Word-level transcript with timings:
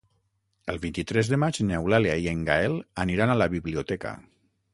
El 0.71 0.79
vint-i-tres 0.85 1.29
de 1.33 1.39
maig 1.43 1.59
n'Eulàlia 1.67 2.15
i 2.25 2.25
en 2.33 2.41
Gaël 2.49 2.79
aniran 3.05 3.35
a 3.37 3.37
la 3.45 3.49
biblioteca. 3.57 4.17